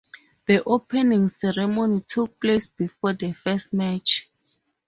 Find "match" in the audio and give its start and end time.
3.71-4.31